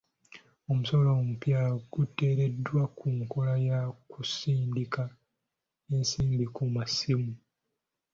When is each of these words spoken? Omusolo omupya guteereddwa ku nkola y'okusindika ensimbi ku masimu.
Omusolo 0.71 1.07
omupya 1.19 1.61
guteereddwa 1.93 2.83
ku 2.97 3.05
nkola 3.17 3.53
y'okusindika 3.67 5.03
ensimbi 5.95 6.45
ku 6.55 6.63
masimu. 6.75 7.31